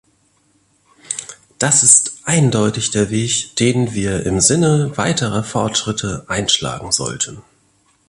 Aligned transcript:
Das 1.59 1.83
ist 1.83 2.21
eindeutig 2.25 2.89
der 2.89 3.11
Weg, 3.11 3.55
den 3.57 3.93
wir 3.93 4.25
im 4.25 4.39
Sinne 4.39 4.97
weiterer 4.97 5.43
Fortschritte 5.43 6.25
einschlagen 6.27 6.91
sollten. 6.91 7.43